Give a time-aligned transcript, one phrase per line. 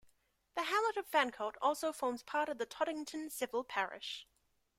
[0.55, 4.25] The hamlet of Fancott also forms part of the Toddington civil parish.